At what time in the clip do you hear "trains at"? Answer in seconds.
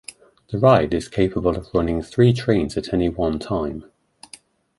2.33-2.91